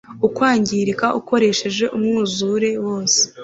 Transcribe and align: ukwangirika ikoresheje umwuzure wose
ukwangirika 0.27 1.05
ikoresheje 1.19 1.85
umwuzure 1.97 2.69
wose 2.85 3.21